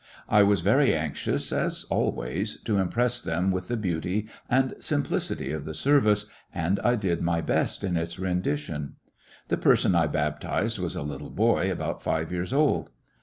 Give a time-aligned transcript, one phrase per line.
[0.27, 5.63] I was very anxious, as always, to impress them with the beauty and simplicity of
[5.63, 8.95] the service, and I did my best in its rendition.
[9.49, 12.89] The person I baptized was a little boy about five years old.